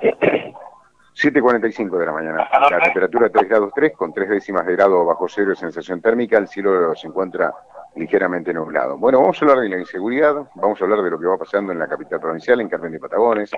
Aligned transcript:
7.45 0.00 1.98
de 1.98 2.06
la 2.06 2.12
mañana. 2.12 2.48
La 2.70 2.80
temperatura 2.80 3.28
3 3.28 3.48
grados 3.48 3.72
3 3.74 3.92
con 3.96 4.12
3 4.12 4.28
décimas 4.28 4.66
de 4.66 4.72
grado 4.72 5.04
bajo 5.04 5.28
cero 5.28 5.54
sensación 5.54 6.00
térmica. 6.00 6.38
El 6.38 6.48
cielo 6.48 6.94
se 6.94 7.08
encuentra 7.08 7.52
ligeramente 7.96 8.54
nublado. 8.54 8.96
Bueno, 8.96 9.20
vamos 9.20 9.40
a 9.40 9.44
hablar 9.44 9.60
de 9.60 9.68
la 9.68 9.78
inseguridad, 9.78 10.34
vamos 10.54 10.80
a 10.80 10.84
hablar 10.84 11.02
de 11.02 11.10
lo 11.10 11.18
que 11.18 11.26
va 11.26 11.36
pasando 11.36 11.72
en 11.72 11.78
la 11.78 11.88
capital 11.88 12.20
provincial, 12.20 12.60
en 12.60 12.68
Carmen 12.68 12.92
de 12.92 13.00
Patagones, 13.00 13.50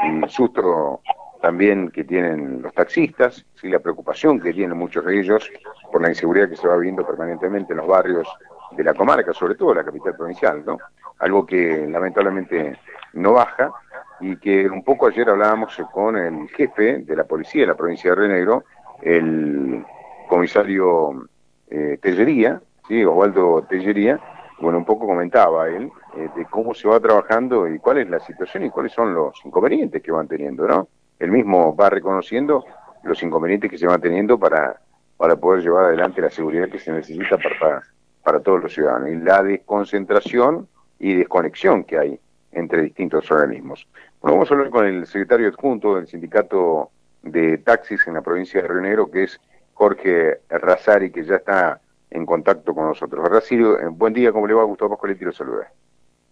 el 0.00 0.28
susto 0.28 1.00
también 1.40 1.90
que 1.90 2.04
tienen 2.04 2.60
los 2.62 2.74
taxistas, 2.74 3.44
¿sí? 3.54 3.68
la 3.68 3.78
preocupación 3.78 4.40
que 4.40 4.52
tienen 4.52 4.76
muchos 4.76 5.04
de 5.04 5.20
ellos 5.20 5.50
por 5.90 6.02
la 6.02 6.08
inseguridad 6.08 6.48
que 6.48 6.56
se 6.56 6.68
va 6.68 6.76
viendo 6.76 7.06
permanentemente 7.06 7.72
en 7.72 7.78
los 7.78 7.86
barrios 7.86 8.28
de 8.72 8.84
la 8.84 8.92
comarca, 8.92 9.32
sobre 9.32 9.54
todo 9.54 9.74
la 9.74 9.84
capital 9.84 10.16
provincial, 10.16 10.62
¿no? 10.66 10.78
Algo 11.20 11.46
que 11.46 11.86
lamentablemente 11.88 12.78
no 13.14 13.32
baja 13.32 13.72
y 14.20 14.36
que 14.36 14.68
un 14.68 14.82
poco 14.82 15.06
ayer 15.06 15.28
hablábamos 15.28 15.76
con 15.92 16.16
el 16.16 16.48
jefe 16.48 16.98
de 16.98 17.16
la 17.16 17.24
policía 17.24 17.62
de 17.62 17.68
la 17.68 17.76
provincia 17.76 18.10
de 18.10 18.16
Río 18.16 18.28
Negro, 18.28 18.64
el 19.02 19.84
comisario 20.28 21.28
eh, 21.68 21.98
Tellería, 22.00 22.60
¿sí? 22.88 23.04
Osvaldo 23.04 23.64
Tellería, 23.68 24.20
bueno, 24.60 24.78
un 24.78 24.84
poco 24.84 25.06
comentaba 25.06 25.68
él 25.68 25.90
eh, 26.16 26.28
de 26.36 26.44
cómo 26.46 26.74
se 26.74 26.88
va 26.88 26.98
trabajando 26.98 27.68
y 27.68 27.78
cuál 27.78 27.98
es 27.98 28.10
la 28.10 28.18
situación 28.20 28.64
y 28.64 28.70
cuáles 28.70 28.92
son 28.92 29.14
los 29.14 29.34
inconvenientes 29.44 30.02
que 30.02 30.10
van 30.10 30.26
teniendo, 30.26 30.66
¿no? 30.66 30.88
Él 31.18 31.30
mismo 31.30 31.74
va 31.76 31.90
reconociendo 31.90 32.64
los 33.04 33.22
inconvenientes 33.22 33.70
que 33.70 33.78
se 33.78 33.86
van 33.86 34.00
teniendo 34.00 34.38
para, 34.38 34.80
para 35.16 35.36
poder 35.36 35.62
llevar 35.62 35.84
adelante 35.84 36.20
la 36.20 36.30
seguridad 36.30 36.68
que 36.68 36.78
se 36.78 36.92
necesita 36.92 37.38
para, 37.38 37.82
para 38.22 38.40
todos 38.40 38.62
los 38.62 38.72
ciudadanos 38.72 39.10
y 39.10 39.16
la 39.16 39.42
desconcentración 39.42 40.68
y 40.98 41.14
desconexión 41.14 41.84
que 41.84 41.98
hay 41.98 42.20
entre 42.58 42.82
distintos 42.82 43.30
organismos. 43.30 43.86
Bueno, 44.20 44.36
vamos 44.36 44.50
a 44.50 44.54
hablar 44.54 44.70
con 44.70 44.86
el 44.86 45.06
secretario 45.06 45.48
adjunto 45.48 45.96
del 45.96 46.06
sindicato 46.06 46.90
de 47.22 47.58
taxis 47.58 48.06
en 48.06 48.14
la 48.14 48.22
provincia 48.22 48.60
de 48.60 48.68
Río 48.68 48.80
Negro, 48.80 49.10
que 49.10 49.24
es 49.24 49.40
Jorge 49.74 50.40
Razari, 50.48 51.10
que 51.10 51.24
ya 51.24 51.36
está 51.36 51.80
en 52.10 52.26
contacto 52.26 52.74
con 52.74 52.86
nosotros. 52.86 53.26
Razari, 53.28 53.62
eh, 53.62 53.88
buen 53.90 54.12
día, 54.12 54.32
¿cómo 54.32 54.46
le 54.46 54.54
va? 54.54 54.64
Gustavo 54.64 54.90
Pascoletti 54.90 55.24
lo 55.24 55.32
saluda. 55.32 55.70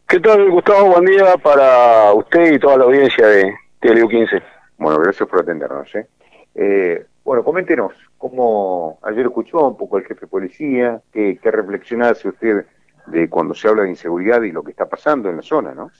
¿Qué 0.08 0.20
tal, 0.20 0.50
Gustavo? 0.50 0.92
Buen 0.92 1.04
día 1.04 1.36
para 1.36 2.12
usted 2.12 2.52
y 2.52 2.58
toda 2.58 2.78
la 2.78 2.84
audiencia 2.84 3.26
de 3.26 3.54
Teleo 3.80 4.08
15. 4.08 4.42
Bueno, 4.78 4.98
gracias 5.00 5.28
por 5.28 5.40
atendernos. 5.40 5.92
¿eh? 5.94 6.06
Eh, 6.54 7.06
bueno, 7.24 7.42
coméntenos, 7.42 7.92
¿cómo 8.16 8.98
ayer 9.02 9.26
escuchó 9.26 9.66
un 9.66 9.76
poco 9.76 9.96
al 9.96 10.04
jefe 10.04 10.20
de 10.22 10.26
policía? 10.28 11.00
¿Qué, 11.12 11.38
qué 11.42 11.50
reflexión 11.50 12.02
hace 12.02 12.28
usted 12.28 12.66
de 13.06 13.28
cuando 13.28 13.54
se 13.54 13.68
habla 13.68 13.82
de 13.82 13.90
inseguridad 13.90 14.42
y 14.42 14.52
lo 14.52 14.62
que 14.62 14.70
está 14.70 14.86
pasando 14.86 15.28
en 15.28 15.36
la 15.36 15.42
zona, 15.42 15.74
no? 15.74 15.90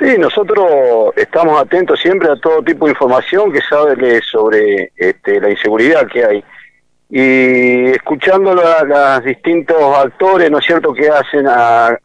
Sí, 0.00 0.16
nosotros 0.16 1.12
estamos 1.14 1.60
atentos 1.60 2.00
siempre 2.00 2.30
a 2.30 2.36
todo 2.36 2.62
tipo 2.62 2.86
de 2.86 2.92
información 2.92 3.52
que 3.52 3.60
sabe 3.60 4.22
sobre 4.22 4.92
este, 4.96 5.38
la 5.38 5.50
inseguridad 5.50 6.06
que 6.06 6.24
hay. 6.24 6.44
Y 7.10 7.90
escuchando 7.90 8.52
a 8.52 8.82
los 8.84 9.24
distintos 9.24 9.76
actores, 9.98 10.50
¿no 10.50 10.58
es 10.58 10.64
cierto?, 10.64 10.94
que 10.94 11.10
hacen 11.10 11.46
al 11.46 11.98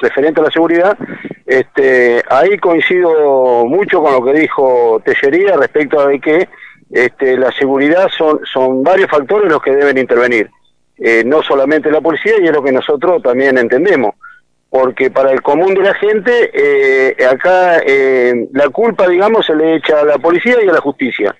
referente 0.00 0.40
a 0.40 0.44
la 0.44 0.50
seguridad, 0.50 0.98
este, 1.46 2.20
ahí 2.28 2.58
coincido 2.58 3.64
mucho 3.64 4.02
con 4.02 4.12
lo 4.12 4.24
que 4.24 4.40
dijo 4.40 5.00
Tellería 5.04 5.56
respecto 5.56 6.00
a 6.00 6.10
que 6.18 6.48
este, 6.90 7.36
la 7.36 7.52
seguridad 7.52 8.08
son, 8.08 8.40
son 8.44 8.82
varios 8.82 9.08
factores 9.08 9.52
los 9.52 9.62
que 9.62 9.70
deben 9.70 9.98
intervenir, 9.98 10.50
eh, 10.98 11.22
no 11.24 11.44
solamente 11.44 11.92
la 11.92 12.00
policía, 12.00 12.32
y 12.40 12.46
es 12.46 12.52
lo 12.52 12.62
que 12.62 12.72
nosotros 12.72 13.22
también 13.22 13.56
entendemos, 13.56 14.16
porque 14.74 15.08
para 15.08 15.30
el 15.30 15.40
común 15.40 15.72
de 15.72 15.82
la 15.82 15.94
gente, 15.94 16.50
eh, 16.52 17.24
acá 17.24 17.78
eh, 17.86 18.48
la 18.52 18.68
culpa, 18.70 19.06
digamos, 19.06 19.46
se 19.46 19.54
le 19.54 19.76
echa 19.76 20.00
a 20.00 20.04
la 20.04 20.18
policía 20.18 20.56
y 20.64 20.68
a 20.68 20.72
la 20.72 20.80
justicia. 20.80 21.32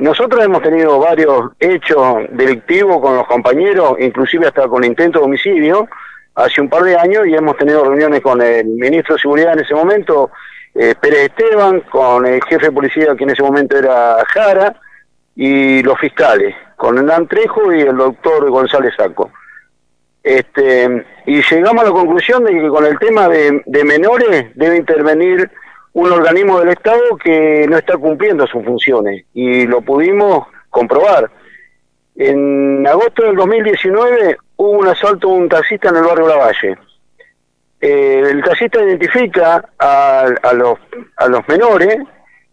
nosotros 0.00 0.44
hemos 0.44 0.60
tenido 0.60 0.98
varios 0.98 1.52
hechos 1.60 2.24
delictivos 2.30 3.00
con 3.00 3.14
los 3.14 3.28
compañeros, 3.28 3.94
inclusive 4.00 4.48
hasta 4.48 4.66
con 4.66 4.82
intento 4.82 5.20
de 5.20 5.26
homicidio, 5.26 5.88
hace 6.34 6.60
un 6.60 6.68
par 6.68 6.82
de 6.82 6.96
años 6.96 7.28
y 7.28 7.34
hemos 7.36 7.56
tenido 7.56 7.84
reuniones 7.84 8.22
con 8.22 8.42
el 8.42 8.66
ministro 8.66 9.14
de 9.14 9.20
Seguridad 9.20 9.52
en 9.52 9.60
ese 9.60 9.74
momento, 9.76 10.32
eh, 10.74 10.96
Pérez 11.00 11.30
Esteban, 11.30 11.82
con 11.92 12.26
el 12.26 12.42
jefe 12.42 12.66
de 12.66 12.72
policía 12.72 13.14
que 13.16 13.22
en 13.22 13.30
ese 13.30 13.42
momento 13.44 13.78
era 13.78 14.16
Jara, 14.34 14.74
y 15.36 15.80
los 15.84 15.96
fiscales, 16.00 16.56
con 16.74 16.98
Hernán 16.98 17.28
Trejo 17.28 17.72
y 17.72 17.82
el 17.82 17.96
doctor 17.96 18.50
González 18.50 18.94
Saco. 18.96 19.30
Este, 20.22 21.04
y 21.26 21.42
llegamos 21.42 21.82
a 21.82 21.88
la 21.88 21.92
conclusión 21.92 22.44
de 22.44 22.52
que 22.52 22.68
con 22.68 22.86
el 22.86 22.98
tema 22.98 23.28
de, 23.28 23.84
menores 23.84 24.46
debe 24.54 24.76
intervenir 24.76 25.50
un 25.94 26.12
organismo 26.12 26.60
del 26.60 26.70
Estado 26.70 27.16
que 27.22 27.66
no 27.68 27.76
está 27.76 27.96
cumpliendo 27.96 28.46
sus 28.46 28.64
funciones, 28.64 29.24
y 29.34 29.66
lo 29.66 29.80
pudimos 29.80 30.46
comprobar. 30.70 31.30
En 32.14 32.86
agosto 32.86 33.24
del 33.24 33.36
2019 33.36 34.36
hubo 34.56 34.70
un 34.70 34.86
asalto 34.86 35.28
a 35.28 35.34
un 35.34 35.48
taxista 35.48 35.88
en 35.88 35.96
el 35.96 36.04
barrio 36.04 36.28
Lavalle. 36.28 36.78
Eh, 37.80 38.22
el 38.30 38.44
taxista 38.44 38.80
identifica 38.80 39.68
a 39.78 40.52
los 40.54 41.48
menores 41.48 41.98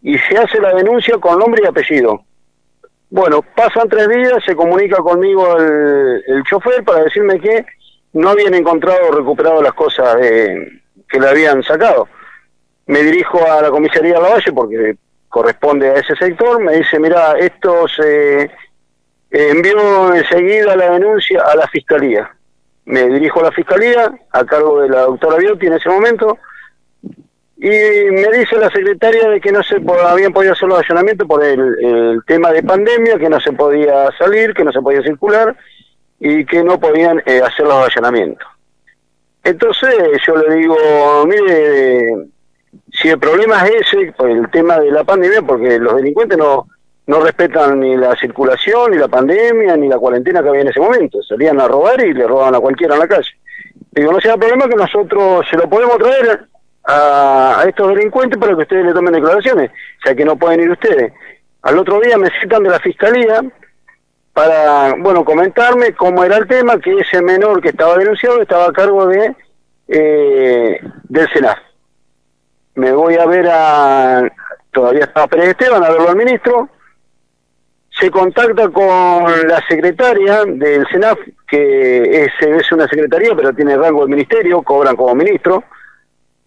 y 0.02 0.18
se 0.18 0.38
hace 0.38 0.60
la 0.60 0.74
denuncia 0.74 1.18
con 1.18 1.38
nombre 1.38 1.62
y 1.64 1.68
apellido. 1.68 2.24
Bueno, 3.10 3.42
pasan 3.42 3.90
tres 3.90 4.08
días, 4.08 4.44
se 4.46 4.56
comunica 4.56 4.98
conmigo 4.98 5.58
el, 5.58 6.24
el 6.28 6.44
chofer 6.44 6.84
para 6.84 7.04
decirme 7.04 7.40
que 7.40 7.66
no 8.14 8.30
habían 8.30 8.54
encontrado 8.54 9.10
o 9.10 9.12
recuperado 9.12 9.62
las 9.62 9.74
cosas 9.74 10.16
que 10.18 11.20
le 11.20 11.28
habían 11.28 11.64
sacado. 11.64 12.08
Me 12.86 13.02
dirijo 13.04 13.40
a 13.50 13.62
la 13.62 13.70
comisaría 13.70 14.16
de 14.16 14.22
Lavalle 14.22 14.52
porque 14.52 14.96
corresponde 15.28 15.90
a 15.90 15.96
ese 15.96 16.16
sector, 16.16 16.62
me 16.62 16.78
dice, 16.78 17.00
mira, 17.00 17.38
estos 17.38 18.00
eh, 18.04 18.50
envió 19.30 20.14
enseguida 20.14 20.76
la 20.76 20.92
denuncia 20.92 21.44
a 21.44 21.56
la 21.56 21.68
fiscalía. 21.68 22.32
Me 22.86 23.08
dirijo 23.08 23.42
a 23.42 23.44
la 23.44 23.52
fiscalía, 23.52 24.12
a 24.32 24.46
cargo 24.46 24.82
de 24.82 24.90
la 24.90 25.02
doctora 25.02 25.38
Biotti 25.38 25.68
en 25.68 25.74
ese 25.74 25.90
momento, 25.90 26.38
y 27.62 27.68
me 27.68 28.38
dice 28.38 28.58
la 28.58 28.70
secretaria 28.70 29.30
de 29.30 29.42
que 29.42 29.52
no 29.52 29.62
se 29.64 29.82
habían 30.08 30.32
podido 30.32 30.54
hacer 30.54 30.70
los 30.70 30.80
allanamientos 30.80 31.28
por 31.28 31.44
el, 31.44 32.22
tema 32.26 32.54
de 32.54 32.64
pandemia, 32.64 33.20
que 33.20 33.28
no 33.28 33.38
se 33.42 33.52
podía 33.52 34.10
salir, 34.18 34.54
que 34.54 34.64
no 34.64 34.72
se 34.72 34.82
podía 34.82 35.02
circular 35.02 35.58
y 36.22 36.46
que 36.46 36.64
no 36.64 36.80
podían 36.80 37.22
eh, 37.26 37.42
hacer 37.46 37.66
los 37.66 37.86
allanamientos. 37.86 38.48
Entonces 39.44 39.94
yo 40.26 40.38
le 40.38 40.56
digo, 40.56 40.78
mire, 41.28 42.28
si 42.94 43.10
el 43.10 43.20
problema 43.20 43.68
es 43.68 43.94
ese, 43.94 44.14
por 44.14 44.30
el 44.30 44.50
tema 44.52 44.80
de 44.80 44.92
la 44.92 45.04
pandemia, 45.04 45.42
porque 45.42 45.80
los 45.80 45.98
delincuentes 45.98 46.38
no, 46.38 46.66
no 47.08 47.20
respetan 47.20 47.82
ni 47.82 47.98
la 47.98 48.16
circulación, 48.16 48.92
ni 48.92 48.98
la 48.98 49.10
pandemia, 49.10 49.76
ni 49.76 49.90
la 49.90 50.00
cuarentena 50.00 50.42
que 50.42 50.48
había 50.48 50.62
en 50.62 50.70
ese 50.70 50.80
momento. 50.80 51.22
Salían 51.24 51.60
a 51.60 51.68
robar 51.68 52.00
y 52.06 52.14
le 52.14 52.26
robaban 52.26 52.56
a 52.56 52.62
cualquiera 52.62 52.94
en 52.94 53.02
la 53.02 53.08
calle. 53.08 53.32
Digo, 53.92 54.14
no 54.14 54.22
sea 54.22 54.38
problema 54.38 54.70
que 54.70 54.76
nosotros 54.76 55.46
se 55.50 55.58
lo 55.58 55.70
podemos 55.70 55.98
traer 55.98 56.49
a, 56.90 57.64
estos 57.68 57.90
delincuentes 57.90 58.40
para 58.40 58.56
que 58.56 58.62
ustedes 58.62 58.86
le 58.86 58.94
tomen 58.94 59.14
declaraciones, 59.14 59.72
ya 60.06 60.16
que 60.16 60.26
no 60.26 60.36
pueden 60.38 60.62
ir 60.62 60.72
ustedes. 60.72 61.14
Al 61.62 61.78
otro 61.78 62.00
día 62.00 62.18
me 62.18 62.30
citan 62.42 62.64
de 62.64 62.70
la 62.70 62.80
fiscalía 62.80 63.44
para, 64.34 64.96
bueno, 64.98 65.24
comentarme 65.24 65.94
cómo 65.94 66.24
era 66.24 66.38
el 66.38 66.48
tema, 66.48 66.80
que 66.80 66.98
ese 66.98 67.22
menor 67.22 67.62
que 67.62 67.70
estaba 67.70 67.98
denunciado 67.98 68.42
estaba 68.42 68.68
a 68.68 68.74
cargo 68.74 69.06
de 69.08 69.36
eh, 69.88 70.80
del 71.04 71.30
Senado. 71.32 71.58
Me 72.76 72.92
voy 72.92 73.16
a 73.16 73.26
ver 73.26 73.48
a, 73.52 74.32
todavía 74.72 75.04
estaba 75.04 75.28
Pérez 75.28 75.50
Esteban, 75.50 75.84
a 75.84 75.90
verlo 75.90 76.10
al 76.10 76.16
ministro, 76.16 76.70
se 78.00 78.10
contacta 78.10 78.70
con 78.70 79.48
la 79.48 79.62
secretaria 79.68 80.46
del 80.46 80.88
SENAF, 80.88 81.20
que 81.48 82.24
es, 82.24 82.32
es 82.40 82.72
una 82.72 82.88
secretaría, 82.88 83.36
pero 83.36 83.54
tiene 83.54 83.76
rango 83.76 84.06
de 84.06 84.12
ministerio, 84.12 84.62
cobran 84.62 84.96
como 84.96 85.16
ministro, 85.16 85.66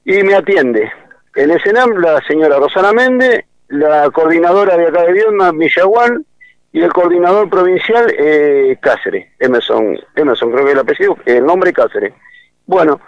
y 0.04 0.22
me 0.22 0.34
atiende. 0.34 0.90
En 1.34 1.50
el 1.50 1.62
SENAF 1.62 1.90
la 1.99 2.20
señora 2.26 2.58
Rosana 2.58 2.93
Méndez, 2.93 3.44
la 3.69 4.10
coordinadora 4.10 4.76
de 4.76 4.88
acá 4.88 5.02
de 5.02 5.12
Viedma, 5.12 5.52
Millaguán, 5.52 6.25
y 6.72 6.81
el 6.81 6.93
coordinador 6.93 7.50
provincial 7.50 8.12
eh, 8.19 8.78
Cáceres, 8.81 9.28
Emerson, 9.38 9.99
Emerson 10.16 10.50
creo 10.50 10.64
que 10.64 10.70
es 10.70 10.75
el 10.75 10.81
apellido, 10.81 11.19
el 11.26 11.44
nombre 11.44 11.72
Cáceres. 11.72 12.14
Bueno, 12.66 13.00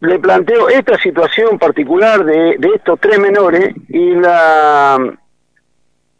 le 0.00 0.18
planteo 0.18 0.68
esta 0.68 0.98
situación 0.98 1.58
particular 1.58 2.24
de, 2.24 2.56
de 2.58 2.68
estos 2.74 3.00
tres 3.00 3.18
menores 3.18 3.74
y 3.88 4.14
la 4.16 4.98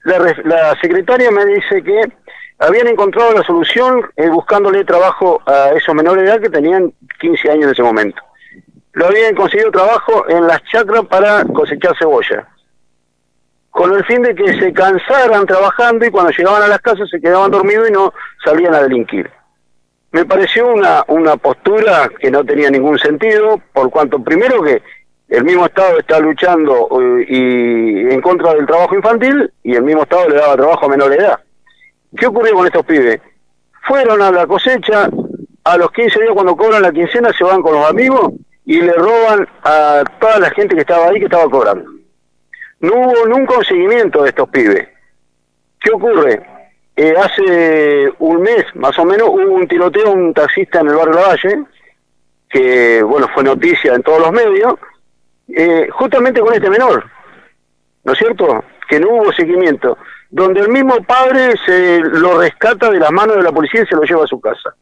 la, 0.04 0.76
secretaria 0.80 1.30
me 1.30 1.46
dice 1.46 1.82
que 1.82 2.02
habían 2.58 2.88
encontrado 2.88 3.32
la 3.32 3.42
solución 3.42 4.02
eh, 4.16 4.28
buscándole 4.28 4.84
trabajo 4.84 5.40
a 5.46 5.70
esos 5.70 5.94
menores 5.94 6.24
de 6.24 6.30
edad 6.30 6.40
que 6.40 6.50
tenían 6.50 6.92
15 7.20 7.50
años 7.50 7.64
en 7.64 7.70
ese 7.70 7.82
momento. 7.82 8.22
Lo 8.94 9.06
habían 9.06 9.35
conseguido 9.35 9.73
trabajo 9.73 10.29
en 10.29 10.46
las 10.46 10.62
chacras 10.64 11.05
para 11.06 11.44
cosechar 11.44 11.96
cebolla, 11.99 12.46
con 13.70 13.93
el 13.93 14.05
fin 14.05 14.23
de 14.23 14.37
que 14.37 14.56
se 14.58 14.73
cansaran 14.73 15.46
trabajando 15.46 16.06
y 16.06 16.11
cuando 16.11 16.31
llegaban 16.31 16.62
a 16.62 16.69
las 16.69 16.81
casas 16.81 17.11
se 17.11 17.20
quedaban 17.20 17.50
dormidos 17.50 17.88
y 17.88 17.93
no 17.93 18.14
salían 18.44 18.73
a 18.75 18.82
delinquir. 18.82 19.29
Me 20.12 20.25
pareció 20.25 20.69
una, 20.69 21.05
una 21.08 21.37
postura 21.37 22.08
que 22.20 22.31
no 22.31 22.44
tenía 22.44 22.70
ningún 22.70 22.96
sentido, 23.00 23.61
por 23.73 23.91
cuanto 23.91 24.23
primero 24.23 24.62
que 24.62 24.81
el 25.29 25.43
mismo 25.43 25.67
Estado 25.67 25.99
está 25.99 26.20
luchando 26.20 26.88
eh, 27.00 27.26
y 27.29 28.14
en 28.14 28.20
contra 28.20 28.55
del 28.55 28.64
trabajo 28.64 28.94
infantil 28.94 29.52
y 29.64 29.75
el 29.75 29.82
mismo 29.82 30.05
Estado 30.05 30.29
le 30.29 30.37
daba 30.37 30.55
trabajo 30.55 30.87
a 30.87 30.88
menor 30.88 31.12
edad. 31.12 31.41
¿Qué 32.17 32.26
ocurrió 32.26 32.55
con 32.55 32.67
estos 32.67 32.87
pibes? 32.87 33.20
Fueron 33.88 34.23
a 34.23 34.31
la 34.31 34.46
cosecha, 34.46 35.11
a 35.64 35.76
los 35.76 35.91
15 35.91 36.20
días 36.20 36.32
cuando 36.32 36.56
cobran 36.56 36.82
la 36.82 36.93
quincena 36.93 37.32
se 37.37 37.43
van 37.43 37.61
con 37.61 37.73
los 37.73 37.91
amigos 37.91 38.35
y 38.64 38.81
le 38.81 38.93
roban 38.93 39.46
a 39.62 40.02
toda 40.19 40.38
la 40.38 40.50
gente 40.50 40.75
que 40.75 40.81
estaba 40.81 41.08
ahí 41.08 41.19
que 41.19 41.26
estaba 41.26 41.49
cobrando. 41.50 41.90
No 42.81 42.94
hubo 42.94 43.26
nunca 43.26 43.58
un 43.58 43.64
seguimiento 43.64 44.22
de 44.22 44.31
estos 44.31 44.49
pibes. 44.49 44.88
¿Qué 45.81 45.90
ocurre? 45.90 46.43
Eh, 46.96 47.14
hace 47.16 48.12
un 48.19 48.43
mes 48.43 48.64
más 48.75 48.96
o 48.99 49.05
menos 49.05 49.28
hubo 49.28 49.55
un 49.55 49.66
tiroteo 49.66 50.12
un 50.12 50.32
taxista 50.32 50.81
en 50.81 50.88
el 50.88 50.94
barrio 50.94 51.16
Valle, 51.16 51.64
que 52.49 53.02
bueno 53.02 53.28
fue 53.34 53.43
noticia 53.43 53.94
en 53.94 54.02
todos 54.02 54.20
los 54.20 54.32
medios, 54.32 54.75
eh, 55.49 55.88
justamente 55.90 56.40
con 56.40 56.55
este 56.55 56.70
menor, 56.70 57.05
¿no 58.05 58.12
es 58.12 58.19
cierto? 58.19 58.64
Que 58.88 59.00
no 59.00 59.08
hubo 59.10 59.32
seguimiento, 59.32 59.99
donde 60.31 60.60
el 60.60 60.69
mismo 60.69 61.02
padre 61.02 61.55
se 61.67 62.00
lo 62.00 62.38
rescata 62.38 62.90
de 62.90 63.00
las 63.00 63.10
manos 63.10 63.37
de 63.37 63.43
la 63.43 63.52
policía 63.52 63.82
y 63.82 63.87
se 63.87 63.96
lo 63.96 64.02
lleva 64.02 64.25
a 64.25 64.28
su 64.28 64.40
casa. 64.40 64.75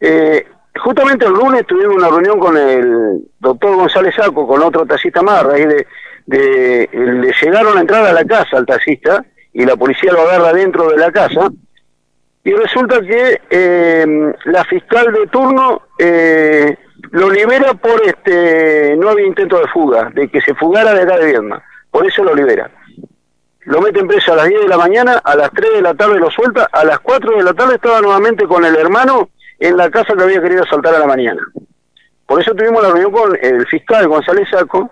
Eh, 0.00 0.46
justamente 0.78 1.26
el 1.26 1.32
lunes 1.32 1.66
tuvimos 1.66 1.96
una 1.96 2.08
reunión 2.08 2.38
con 2.38 2.56
el 2.56 3.20
doctor 3.38 3.76
González 3.76 4.14
Saco, 4.14 4.46
con 4.46 4.62
otro 4.62 4.86
taxista 4.86 5.22
más, 5.22 5.42
raíz 5.42 5.66
de, 5.66 5.86
de, 6.26 6.88
le 6.92 7.32
llegaron 7.40 7.76
a 7.76 7.80
entrar 7.80 8.04
a 8.04 8.12
la 8.12 8.24
casa 8.24 8.56
al 8.56 8.66
taxista 8.66 9.24
y 9.52 9.64
la 9.64 9.76
policía 9.76 10.12
lo 10.12 10.22
agarra 10.22 10.52
dentro 10.52 10.88
de 10.88 10.96
la 10.96 11.10
casa 11.10 11.50
y 12.46 12.52
resulta 12.52 13.00
que 13.00 13.40
eh, 13.50 14.32
la 14.44 14.64
fiscal 14.64 15.12
de 15.12 15.26
turno 15.26 15.82
eh, 15.98 16.76
lo 17.10 17.28
libera 17.28 17.74
por 17.74 18.00
este 18.06 18.94
no 18.96 19.08
había 19.08 19.26
intento 19.26 19.58
de 19.58 19.66
fuga, 19.66 20.10
de 20.14 20.28
que 20.28 20.40
se 20.40 20.54
fugara 20.54 20.94
de 20.94 21.02
acá 21.02 21.18
de 21.18 21.26
Vietnam, 21.26 21.60
por 21.90 22.06
eso 22.06 22.22
lo 22.22 22.34
libera. 22.34 22.70
Lo 23.62 23.80
meten 23.80 24.06
preso 24.06 24.32
a 24.32 24.36
las 24.36 24.46
10 24.46 24.60
de 24.60 24.68
la 24.68 24.78
mañana, 24.78 25.20
a 25.24 25.34
las 25.34 25.50
3 25.50 25.72
de 25.74 25.82
la 25.82 25.94
tarde 25.94 26.20
lo 26.20 26.30
suelta, 26.30 26.68
a 26.70 26.84
las 26.84 27.00
4 27.00 27.36
de 27.36 27.42
la 27.42 27.52
tarde 27.52 27.74
estaba 27.74 28.00
nuevamente 28.00 28.46
con 28.46 28.64
el 28.64 28.76
hermano 28.76 29.30
en 29.58 29.76
la 29.76 29.90
casa 29.90 30.14
que 30.14 30.22
había 30.22 30.42
querido 30.42 30.62
asaltar 30.62 30.94
a 30.94 30.98
la 30.98 31.06
mañana. 31.06 31.40
Por 32.26 32.40
eso 32.40 32.54
tuvimos 32.54 32.82
la 32.82 32.88
reunión 32.90 33.12
con 33.12 33.38
el 33.40 33.66
fiscal 33.66 34.08
González 34.08 34.48
Saco, 34.50 34.90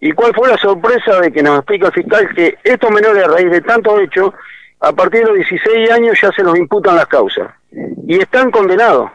y 0.00 0.12
cuál 0.12 0.34
fue 0.34 0.48
la 0.48 0.56
sorpresa 0.56 1.20
de 1.20 1.30
que 1.30 1.42
nos 1.42 1.58
explica 1.58 1.88
el 1.88 1.92
fiscal 1.92 2.34
que 2.34 2.56
estos 2.64 2.90
menores 2.90 3.22
a 3.22 3.28
raíz 3.28 3.50
de 3.50 3.60
tantos 3.60 4.00
hechos, 4.00 4.32
a 4.80 4.92
partir 4.92 5.20
de 5.20 5.26
los 5.26 5.36
16 5.36 5.90
años 5.90 6.18
ya 6.20 6.32
se 6.32 6.42
los 6.42 6.56
imputan 6.56 6.96
las 6.96 7.06
causas, 7.06 7.50
y 7.70 8.18
están 8.18 8.50
condenados. 8.50 9.10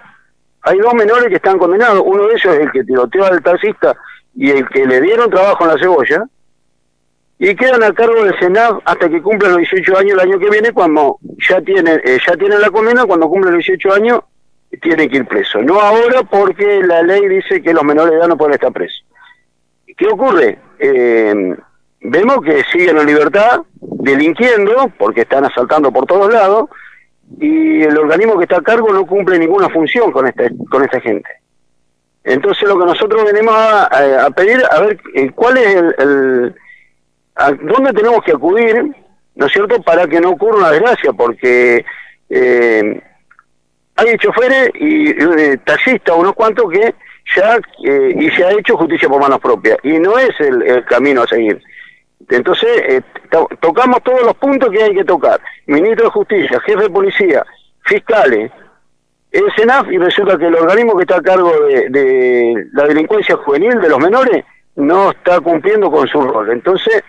Hay 0.62 0.78
dos 0.78 0.94
menores 0.94 1.28
que 1.28 1.36
están 1.36 1.58
condenados, 1.58 2.04
uno 2.06 2.28
de 2.28 2.36
ellos 2.36 2.54
es 2.54 2.60
el 2.62 2.72
que 2.72 2.84
tiroteó 2.84 3.26
al 3.26 3.42
taxista 3.42 3.96
y 4.36 4.52
el 4.52 4.68
que 4.70 4.86
le 4.86 5.02
dieron 5.02 5.30
trabajo 5.30 5.64
en 5.64 5.72
la 5.72 5.80
cebolla, 5.80 6.24
y 7.38 7.56
quedan 7.56 7.84
a 7.84 7.92
cargo 7.94 8.24
del 8.24 8.38
Senado 8.40 8.82
hasta 8.86 9.10
que 9.10 9.22
cumplan 9.22 9.52
los 9.52 9.60
18 9.60 9.98
años 9.98 10.14
el 10.14 10.20
año 10.20 10.40
que 10.40 10.50
viene, 10.50 10.72
cuando 10.72 11.18
ya 11.50 11.60
tienen, 11.62 12.00
eh, 12.04 12.20
ya 12.26 12.38
tienen 12.38 12.62
la 12.62 12.70
condena, 12.70 13.06
cuando 13.06 13.28
cumplen 13.28 13.56
los 13.56 13.66
18 13.66 13.94
años 13.94 14.20
tienen 14.82 15.10
que 15.10 15.18
ir 15.18 15.26
presos. 15.26 15.64
No 15.64 15.80
ahora 15.80 16.24
porque 16.24 16.82
la 16.84 17.02
ley 17.04 17.28
dice 17.28 17.62
que 17.62 17.74
los 17.74 17.84
menores 17.84 18.12
de 18.12 18.18
edad 18.20 18.28
no 18.28 18.38
pueden 18.38 18.56
estar 18.56 18.72
presos. 18.72 19.04
¿Qué 19.98 20.08
ocurre? 20.08 20.60
Eh, 20.80 21.56
vemos 22.02 22.38
que 22.44 22.64
siguen 22.72 22.98
en 22.98 23.08
libertad, 23.08 23.62
delinquiendo, 23.80 24.92
porque 24.98 25.22
están 25.22 25.46
asaltando 25.46 25.92
por 25.92 26.06
todos 26.06 26.34
lados, 26.34 26.70
y 27.40 27.82
el 27.82 27.98
organismo 27.98 28.38
que 28.38 28.44
está 28.44 28.58
a 28.58 28.62
cargo 28.62 28.92
no 28.94 29.06
cumple 29.06 29.40
ninguna 29.40 29.70
función 29.70 30.12
con 30.12 30.28
esta, 30.28 30.44
con 30.70 30.84
esta 30.84 31.00
gente. 31.00 31.30
Entonces 32.24 32.68
lo 32.68 32.78
que 32.80 32.86
nosotros 32.86 33.24
venimos 33.24 33.54
a, 33.56 34.30
pedir, 34.36 34.62
a 34.70 34.80
ver 34.82 35.00
eh, 35.14 35.32
cuál 35.32 35.58
es 35.58 35.76
el, 35.98 36.56
a 37.36 37.52
dónde 37.52 37.94
tenemos 37.94 38.24
que 38.24 38.32
acudir, 38.32 38.84
¿no 39.36 39.46
es 39.46 39.54
cierto?, 39.54 39.82
para 39.84 40.08
que 40.08 40.20
no 40.20 40.32
ocurra 40.32 40.58
una 40.58 40.72
desgracia, 40.72 41.14
porque 41.14 41.86
eh, 42.30 43.02
hay 43.96 44.18
choferes 44.18 44.72
y 44.76 45.10
eh, 45.10 45.58
taxistas, 45.64 46.16
unos 46.16 46.34
cuantos 46.34 46.70
que 46.70 46.94
ya 47.36 47.58
eh, 47.84 48.16
y 48.16 48.30
se 48.32 48.44
ha 48.44 48.52
hecho 48.52 48.78
justicia 48.78 49.10
por 49.10 49.22
manos 49.22 49.40
propias 49.40 49.78
y 49.84 50.00
no 50.00 50.18
es 50.18 50.30
el, 50.40 50.84
camino 50.86 51.24
a 51.24 51.28
seguir. 51.28 51.62
Entonces, 52.30 52.70
eh, 52.88 53.02
tocamos 53.60 54.02
todos 54.04 54.24
los 54.24 54.34
puntos 54.36 54.70
que 54.70 54.84
hay 54.84 54.96
que 54.96 55.04
tocar. 55.04 55.40
Ministro 55.68 56.06
de 56.06 56.12
Justicia, 56.12 56.60
jefe 56.62 56.84
de 56.84 56.90
policía, 56.90 57.46
fiscales, 57.84 58.52
el 59.32 59.44
SENAF 59.56 59.92
y 59.92 59.98
resulta 59.98 60.38
que 60.38 60.48
el 60.48 60.56
organismo 60.56 60.96
que 60.96 61.04
está 61.04 61.18
a 61.18 61.22
cargo 61.22 61.52
de, 61.68 62.68
la 62.72 62.86
delincuencia 62.86 63.36
juvenil 63.36 63.82
de 63.82 63.90
los 63.90 64.00
menores 64.00 64.46
no 64.76 65.12
está 65.12 65.40
cumpliendo 65.42 65.92
con 65.92 66.08
su 66.08 66.22
rol. 66.22 66.52
Entonces, 66.52 67.04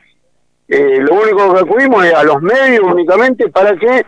eh, 0.69 0.99
lo 1.01 1.15
único 1.15 1.55
que 1.55 1.61
acudimos 1.61 2.05
es 2.05 2.15
a 2.15 2.25
los 2.25 2.43
medios 2.43 2.83
únicamente 2.83 3.49
para 3.49 3.77
que 3.77 4.05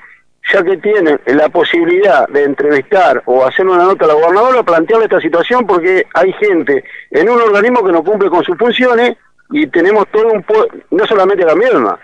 ya 0.52 0.62
que 0.62 0.76
tienen 0.78 1.20
la 1.26 1.48
posibilidad 1.48 2.26
de 2.28 2.44
entrevistar 2.44 3.22
o 3.26 3.44
hacer 3.44 3.66
una 3.66 3.84
nota 3.84 4.04
a 4.04 4.08
la 4.08 4.14
gobernadora, 4.14 4.62
plantearle 4.62 5.04
esta 5.04 5.20
situación 5.20 5.66
porque 5.66 6.06
hay 6.14 6.32
gente 6.34 6.84
en 7.10 7.28
un 7.28 7.40
organismo 7.40 7.84
que 7.84 7.92
no 7.92 8.02
cumple 8.02 8.30
con 8.30 8.42
sus 8.44 8.56
funciones 8.56 9.16
y 9.50 9.66
tenemos 9.66 10.06
todo 10.08 10.28
un... 10.28 10.44
no 10.90 11.06
solamente 11.06 11.44
la 11.44 11.54
misma, 11.54 11.98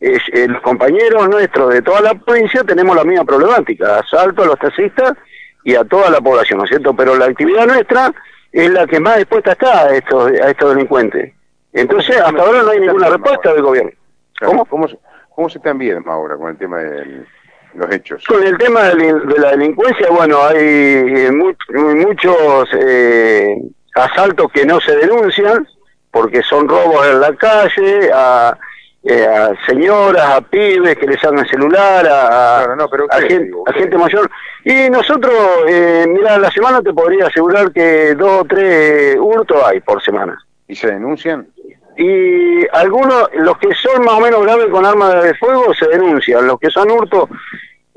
eh, 0.00 0.18
los 0.48 0.62
compañeros 0.62 1.28
nuestros 1.28 1.74
de 1.74 1.82
toda 1.82 2.00
la 2.00 2.14
provincia 2.14 2.62
tenemos 2.62 2.94
la 2.94 3.04
misma 3.04 3.24
problemática, 3.24 3.98
asalto 3.98 4.42
a 4.42 4.46
los 4.46 4.58
taxistas 4.58 5.14
y 5.64 5.74
a 5.74 5.84
toda 5.84 6.10
la 6.10 6.20
población, 6.20 6.58
¿no 6.58 6.64
es 6.64 6.70
cierto? 6.70 6.94
Pero 6.94 7.16
la 7.16 7.26
actividad 7.26 7.66
nuestra 7.66 8.12
es 8.52 8.70
la 8.70 8.86
que 8.86 9.00
más 9.00 9.16
dispuesta 9.16 9.52
está 9.52 9.86
a 9.86 9.94
estos, 9.94 10.30
a 10.30 10.50
estos 10.50 10.74
delincuentes. 10.74 11.32
Entonces, 11.72 12.16
hasta 12.16 12.42
ahora 12.42 12.62
no 12.62 12.70
hay 12.70 12.80
ninguna 12.80 13.08
respuesta 13.08 13.52
del 13.52 13.62
gobierno. 13.62 13.90
¿Cómo? 14.40 14.64
¿Cómo, 14.64 14.88
¿Cómo 15.34 15.48
se 15.50 15.58
están 15.58 15.78
viendo 15.78 16.10
ahora 16.10 16.36
con 16.36 16.50
el 16.50 16.56
tema 16.56 16.78
del 16.78 17.26
los 17.78 17.90
hechos. 17.92 18.24
Con 18.26 18.42
el 18.42 18.58
tema 18.58 18.82
de 18.84 19.38
la 19.38 19.50
delincuencia, 19.52 20.08
bueno, 20.10 20.42
hay 20.42 20.56
eh, 20.58 21.30
muchos 21.32 22.68
eh, 22.78 23.56
asaltos 23.94 24.50
que 24.52 24.66
no 24.66 24.80
se 24.80 24.96
denuncian 24.96 25.66
porque 26.10 26.42
son 26.42 26.68
robos 26.68 27.06
en 27.06 27.20
la 27.20 27.34
calle, 27.34 28.10
a, 28.12 28.56
eh, 29.04 29.26
a 29.26 29.52
señoras, 29.66 30.24
a 30.24 30.40
pibes 30.40 30.96
que 30.96 31.06
les 31.06 31.22
hagan 31.24 31.46
celular, 31.46 32.06
a, 32.06 32.76
gente, 33.74 33.98
mayor. 33.98 34.30
Y 34.64 34.90
nosotros, 34.90 35.34
eh, 35.68 36.06
mira, 36.08 36.38
la 36.38 36.50
semana 36.50 36.82
te 36.82 36.92
podría 36.92 37.26
asegurar 37.26 37.72
que 37.72 38.14
dos 38.14 38.42
o 38.42 38.44
tres 38.44 39.16
hurtos 39.20 39.62
hay 39.64 39.80
por 39.80 40.02
semana. 40.02 40.38
¿Y 40.66 40.74
se 40.74 40.88
denuncian? 40.88 41.46
y 42.00 42.64
algunos, 42.74 43.28
los 43.34 43.58
que 43.58 43.74
son 43.74 44.04
más 44.04 44.14
o 44.14 44.20
menos 44.20 44.42
graves 44.42 44.68
con 44.70 44.86
armas 44.86 45.20
de 45.20 45.34
fuego 45.34 45.74
se 45.74 45.88
denuncian, 45.88 46.46
los 46.46 46.60
que 46.60 46.70
son 46.70 46.88
hurtos 46.92 47.28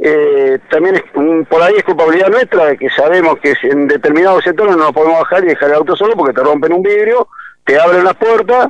eh, 0.03 0.57
también 0.71 0.95
es, 0.95 1.03
por 1.47 1.61
ahí 1.61 1.75
es 1.77 1.83
culpabilidad 1.83 2.29
nuestra 2.29 2.65
de 2.65 2.77
que 2.77 2.89
sabemos 2.89 3.37
que 3.39 3.53
en 3.61 3.87
determinados 3.87 4.43
sectores 4.43 4.75
no 4.75 4.85
nos 4.85 4.93
podemos 4.93 5.19
bajar 5.19 5.43
y 5.43 5.49
dejar 5.49 5.69
el 5.69 5.75
auto 5.75 5.95
solo 5.95 6.15
porque 6.15 6.33
te 6.33 6.41
rompen 6.41 6.73
un 6.73 6.81
vidrio, 6.81 7.27
te 7.63 7.79
abren 7.79 8.03
las 8.03 8.15
puertas 8.15 8.67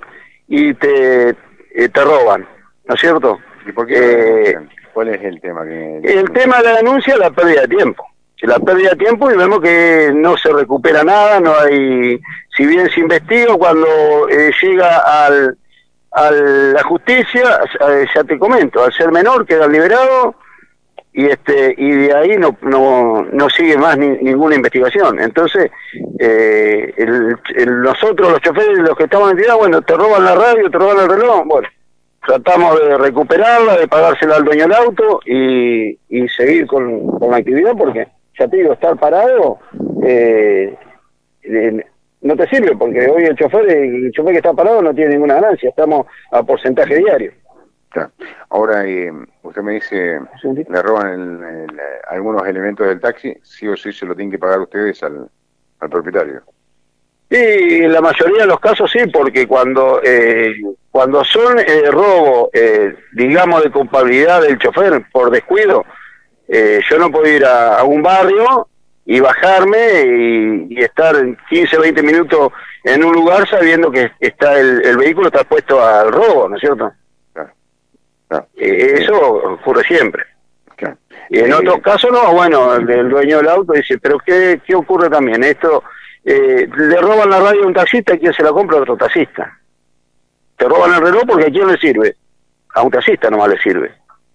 y 0.50 0.74
te, 0.74 1.30
eh, 1.30 1.90
te 1.90 2.04
roban, 2.04 2.46
¿no 2.86 2.96
es 2.96 3.00
cierto? 3.00 3.40
¿Y 3.66 3.72
por 3.72 3.88
qué 3.88 4.50
eh, 4.50 4.58
¿Cuál 4.94 5.08
es 5.08 5.24
el 5.24 5.40
tema? 5.40 5.64
Que... 5.64 6.02
El 6.04 6.30
tema 6.32 6.58
de 6.58 6.64
la 6.64 6.76
denuncia 6.78 7.14
es 7.14 7.20
la 7.20 7.32
pérdida 7.32 7.62
de 7.62 7.68
tiempo. 7.70 8.06
La 8.42 8.60
pérdida 8.60 8.90
de 8.90 8.96
tiempo 8.98 9.32
y 9.32 9.38
vemos 9.38 9.62
que 9.62 10.12
no 10.14 10.36
se 10.36 10.52
recupera 10.52 11.04
nada, 11.04 11.40
no 11.40 11.54
hay 11.58 12.20
si 12.58 12.66
bien 12.66 12.90
se 12.90 13.00
investiga, 13.00 13.56
cuando 13.56 13.88
eh, 14.30 14.52
llega 14.62 14.98
al, 14.98 15.58
a 16.12 16.32
la 16.32 16.84
justicia, 16.84 17.62
eh, 17.88 18.06
ya 18.14 18.24
te 18.26 18.38
comento, 18.38 18.84
al 18.84 18.92
ser 18.92 19.12
menor 19.12 19.46
queda 19.46 19.68
liberado 19.68 20.36
y 21.14 21.26
este 21.26 21.76
y 21.78 21.92
de 21.92 22.14
ahí 22.14 22.38
no 22.38 22.58
no, 22.62 23.24
no 23.24 23.50
sigue 23.50 23.78
más 23.78 23.98
ninguna 23.98 24.56
investigación. 24.56 25.20
Entonces, 25.20 25.70
eh, 26.20 26.94
nosotros 27.68 28.32
los 28.32 28.42
choferes, 28.42 28.80
los 28.80 28.96
que 28.96 29.04
estamos 29.06 29.32
en 29.32 29.38
entidad, 29.38 29.58
bueno, 29.58 29.82
te 29.82 29.96
roban 29.96 30.24
la 30.24 30.36
radio, 30.36 30.70
te 30.70 30.78
roban 30.78 31.00
el 31.00 31.10
reloj, 31.10 31.44
bueno, 31.46 31.68
tratamos 32.26 32.80
de 32.80 32.98
recuperarla, 32.98 33.78
de 33.78 33.88
pagársela 33.88 34.38
al 34.38 34.46
dueño 34.46 34.64
del 34.64 34.74
auto 34.74 35.20
y, 35.26 35.98
y 36.10 36.28
seguir 36.30 36.68
con, 36.68 37.08
con 37.20 37.32
la 37.32 37.38
actividad 37.38 37.74
porque, 37.78 38.08
ya 38.40 38.48
te 38.48 38.58
digo, 38.58 38.74
estar 38.74 38.98
parado... 38.98 39.60
Eh, 40.04 40.76
no 42.22 42.36
te 42.36 42.48
sirve 42.48 42.76
porque 42.76 43.10
hoy 43.10 43.24
el 43.24 43.36
chofer, 43.36 43.70
el 43.70 44.12
chofer 44.12 44.34
que 44.34 44.38
está 44.38 44.54
parado 44.54 44.82
no 44.82 44.94
tiene 44.94 45.12
ninguna 45.12 45.36
ganancia, 45.36 45.70
estamos 45.70 46.06
a 46.32 46.44
porcentaje 46.44 46.98
diario. 46.98 47.32
Ahora, 48.50 48.86
eh, 48.86 49.12
usted 49.44 49.62
me 49.62 49.74
dice, 49.74 50.20
le 50.44 50.82
roban 50.82 51.68
algunos 52.10 52.48
elementos 52.48 52.88
del 52.88 53.00
taxi, 53.00 53.36
sí 53.44 53.68
o 53.68 53.76
sí 53.76 53.92
se 53.92 54.06
lo 54.06 54.16
tienen 54.16 54.32
que 54.32 54.40
pagar 54.40 54.60
ustedes 54.60 55.02
al, 55.04 55.30
al 55.80 55.90
propietario. 55.90 56.44
Sí, 57.32 57.38
en 57.38 57.94
la 57.94 58.02
mayoría 58.02 58.42
de 58.42 58.48
los 58.48 58.60
casos 58.60 58.92
sí, 58.92 59.00
porque 59.08 59.48
cuando 59.48 60.02
eh, 60.04 60.54
cuando 60.90 61.24
son 61.24 61.60
eh, 61.60 61.90
robo, 61.90 62.50
eh, 62.52 62.94
digamos, 63.14 63.64
de 63.64 63.72
culpabilidad 63.72 64.42
del 64.42 64.60
chofer 64.60 65.02
por 65.14 65.32
descuido, 65.32 65.86
yo 66.50 67.00
no 67.00 67.10
puedo 67.10 67.26
ir 67.28 67.46
a, 67.46 67.78
a 67.78 67.86
un 67.86 68.04
barrio 68.04 68.68
y 69.06 69.22
bajarme 69.22 70.68
y, 70.70 70.82
estar 70.82 71.16
15, 71.50 71.78
20 71.78 72.04
minutos 72.04 72.52
en 72.84 73.06
un 73.06 73.14
lugar 73.14 73.48
sabiendo 73.48 73.90
que 73.90 74.12
está 74.20 74.60
el, 74.60 74.98
vehículo 74.98 75.28
está 75.28 75.46
puesto 75.46 75.82
al 75.82 76.12
robo, 76.12 76.50
¿no 76.50 76.56
es 76.58 76.62
cierto? 76.62 76.92
Eh, 78.56 78.96
eso 79.00 79.16
ocurre 79.16 79.84
siempre. 79.84 80.24
Y 81.30 81.40
en 81.40 81.54
otros 81.54 81.80
casos 81.82 82.12
no, 82.12 82.34
bueno, 82.34 82.76
el, 82.76 83.10
dueño 83.10 83.38
del 83.38 83.48
auto 83.48 83.72
dice, 83.72 83.98
pero 84.00 84.18
¿qué, 84.20 84.62
qué 84.66 84.76
ocurre 84.76 85.10
también? 85.10 85.42
Esto, 85.46 85.82
eh, 86.26 86.68
le 86.76 86.98
roban 86.98 87.30
la 87.30 87.40
radio 87.40 87.64
a 87.64 87.68
un 87.68 87.74
taxista 87.74 88.16
y 88.16 88.20
quien 88.20 88.34
se 88.34 88.44
la 88.44 88.52
compra 88.52 88.78
a 88.78 88.82
otro 88.82 88.98
taxista. 88.98 89.58
Te 90.58 90.68
roban 90.68 90.94
el 90.94 91.02
reloj 91.02 91.24
porque 91.26 91.46
a 91.46 91.50
quién 91.50 91.70
le 91.70 91.78
sirve. 91.78 92.18
A 92.74 92.82
un 92.82 92.92
taxista 92.92 93.30
nomás 93.30 93.48
le 93.48 93.58
sirve. 93.60 93.94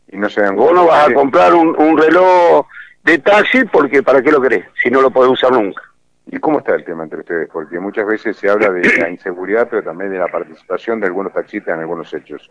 Y 0.08 0.16
no 0.16 0.30
se 0.30 0.48
Vos 0.52 0.72
no 0.72 0.86
vas 0.86 1.08
a 1.10 1.12
comprar 1.12 1.52
un, 1.52 1.78
un 1.78 1.98
reloj 1.98 2.66
de 3.04 3.18
taxi 3.18 3.64
porque 3.66 4.02
¿para 4.02 4.22
qué 4.22 4.32
lo 4.32 4.40
querés? 4.40 4.64
Si 4.82 4.88
no 4.88 5.02
lo 5.02 5.10
podés 5.10 5.32
usar 5.32 5.52
nunca. 5.52 5.82
¿Y 6.24 6.38
cómo 6.38 6.60
está 6.60 6.74
el 6.74 6.84
tema 6.84 7.04
entre 7.04 7.20
ustedes? 7.20 7.48
Porque 7.52 7.78
muchas 7.78 8.06
veces 8.06 8.38
se 8.38 8.48
habla 8.48 8.70
de 8.70 8.82
la 8.98 9.10
inseguridad, 9.10 9.68
pero 9.70 9.82
también 9.82 10.10
de 10.10 10.18
la 10.18 10.28
participación 10.28 10.98
de 11.00 11.08
algunos 11.08 11.34
taxistas 11.34 11.74
en 11.74 11.80
algunos 11.80 12.12
hechos. 12.14 12.50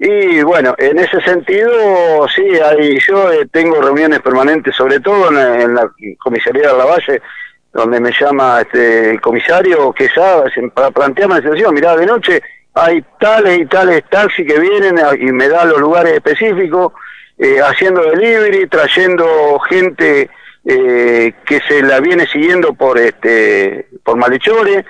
Y 0.00 0.42
bueno, 0.42 0.74
en 0.78 0.98
ese 0.98 1.20
sentido, 1.22 2.28
sí, 2.28 2.42
hay, 2.42 2.98
yo 3.00 3.32
eh, 3.32 3.48
tengo 3.50 3.80
reuniones 3.80 4.20
permanentes, 4.20 4.76
sobre 4.76 5.00
todo 5.00 5.28
en, 5.28 5.74
la 5.74 5.90
comisaría 6.18 6.68
de 6.68 6.78
la 6.78 6.84
Valle, 6.84 7.20
donde 7.72 7.98
me 7.98 8.12
llama 8.12 8.60
este 8.60 9.10
el 9.10 9.20
comisario 9.20 9.92
que 9.92 10.08
sabe, 10.08 10.50
para 10.72 10.92
plantearme 10.92 11.36
la 11.36 11.42
situación, 11.42 11.74
mirá, 11.74 11.96
de 11.96 12.06
noche 12.06 12.42
hay 12.74 13.04
tales 13.18 13.58
y 13.58 13.66
tales 13.66 14.04
taxis 14.08 14.46
que 14.46 14.60
vienen 14.60 14.98
y 15.20 15.32
me 15.32 15.48
da 15.48 15.64
los 15.64 15.80
lugares 15.80 16.12
específicos, 16.12 16.92
eh, 17.36 17.60
haciendo 17.60 18.02
delivery, 18.02 18.68
trayendo 18.68 19.58
gente 19.68 20.30
eh, 20.64 21.32
que 21.44 21.60
se 21.66 21.82
la 21.82 21.98
viene 21.98 22.26
siguiendo 22.26 22.74
por 22.74 22.98
este 22.98 23.88
por 24.04 24.16
malhechores, 24.16 24.84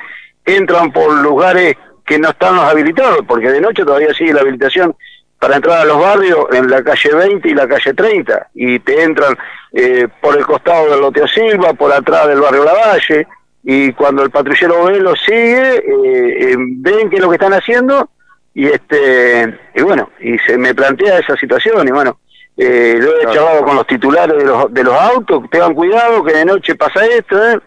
entran 0.45 0.93
por 0.93 1.15
lugares 1.15 1.77
que 2.09 2.19
no 2.19 2.31
están 2.31 2.57
los 2.57 2.65
habilitados, 2.65 3.21
porque 3.27 3.51
de 3.51 3.61
noche 3.61 3.85
todavía 3.85 4.15
sigue 4.15 4.33
la 4.33 4.41
habilitación 4.41 4.97
para 5.39 5.57
entrar 5.57 5.79
a 5.79 5.85
los 5.85 6.01
barrios 6.01 6.47
en 6.53 6.69
la 6.69 6.83
calle 6.83 7.15
20 7.15 7.49
y 7.49 7.55
la 7.55 7.69
calle 7.69 7.95
30, 7.95 8.49
y 8.55 8.79
te 8.81 9.03
entran 9.03 9.37
eh, 9.73 10.09
por 10.21 10.37
el 10.37 10.45
costado 10.45 10.91
del 10.91 11.01
Loteo 11.01 11.29
Silva, 11.29 11.75
por 11.75 11.93
atrás 11.93 12.27
del 12.29 12.41
barrio 12.41 12.65
Lavalle, 12.65 13.27
y 13.63 13.93
cuando 13.93 14.23
el 14.23 14.31
patrullero 14.31 14.85
ve 14.85 14.99
lo 14.99 15.15
sigue, 15.15 15.77
eh, 15.77 16.53
eh, 16.53 16.57
ven 16.57 17.11
qué 17.11 17.17
es 17.17 17.23
lo 17.23 17.29
que 17.29 17.37
están 17.37 17.53
haciendo, 17.53 18.09
y 18.55 18.67
este 18.67 19.59
y 19.75 19.83
bueno, 19.83 20.11
y 20.19 20.39
se 20.39 20.57
me 20.57 20.75
plantea 20.75 21.19
esa 21.19 21.37
situación, 21.37 21.87
y 21.87 21.93
bueno, 21.93 22.19
lo 22.57 22.65
he 22.65 23.25
charlado 23.27 23.65
con 23.65 23.77
los 23.77 23.87
titulares 23.87 24.37
de 24.37 24.45
los, 24.45 24.73
de 24.73 24.83
los 24.83 24.95
autos, 24.95 25.45
tengan 25.51 25.75
cuidado 25.75 26.25
que 26.25 26.33
de 26.33 26.45
noche 26.47 26.75
pasa 26.75 27.05
esto, 27.07 27.63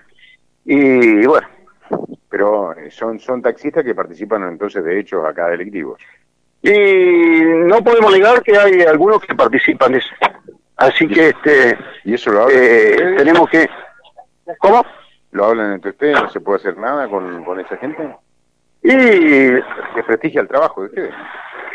y 0.66 1.26
bueno, 1.26 1.48
pero 2.32 2.74
eh, 2.74 2.90
son, 2.90 3.20
son 3.20 3.42
taxistas 3.42 3.84
que 3.84 3.94
participan 3.94 4.48
entonces 4.48 4.84
de 4.84 5.00
hechos 5.00 5.24
acá 5.26 5.50
delictivos. 5.50 6.02
Y 6.64 7.42
no 7.68 7.84
podemos 7.84 8.12
negar 8.14 8.42
que 8.42 8.58
hay 8.58 8.82
algunos 8.84 9.22
que 9.22 9.36
participan 9.36 9.92
de 9.92 9.98
eso. 9.98 10.10
Así 10.78 11.08
que 11.08 11.30
este 11.30 11.78
¿Y 12.06 12.14
eso 12.14 12.32
lo 12.32 12.44
hablan 12.44 12.58
eh, 12.60 13.16
tenemos 13.18 13.50
que... 13.50 13.70
¿Cómo? 14.60 14.86
¿Lo 15.32 15.46
hablan 15.46 15.74
entre 15.74 15.92
ustedes? 15.92 16.22
¿No 16.22 16.30
se 16.30 16.40
puede 16.40 16.60
hacer 16.60 16.78
nada 16.78 17.08
con, 17.10 17.44
con 17.44 17.60
esa 17.60 17.78
gente? 17.78 18.16
Y... 18.82 18.90
Que 18.90 20.04
prestigia 20.08 20.42
el 20.42 20.48
trabajo 20.48 20.82
de 20.82 20.88
ustedes. 20.88 21.14